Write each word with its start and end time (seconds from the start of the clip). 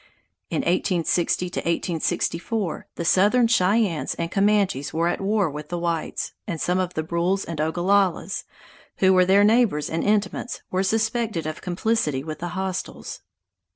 In 0.49 0.61
1860 0.63 1.45
1864 1.57 2.87
the 2.95 3.05
Southern 3.05 3.45
Cheyennes 3.45 4.15
and 4.15 4.31
Comanches 4.31 4.91
were 4.91 5.07
at 5.07 5.21
war 5.21 5.47
with 5.47 5.69
the 5.69 5.77
whites, 5.77 6.31
and 6.47 6.59
some 6.59 6.79
of 6.79 6.95
the 6.95 7.03
Brules 7.03 7.45
and 7.45 7.61
Ogallalas, 7.61 8.43
who 8.97 9.13
were 9.13 9.25
their 9.25 9.43
neighbors 9.43 9.91
and 9.91 10.03
intimates, 10.03 10.63
were 10.71 10.81
suspected 10.81 11.45
of 11.45 11.61
complicity 11.61 12.23
with 12.23 12.39
the 12.39 12.47
hostiles. 12.57 13.21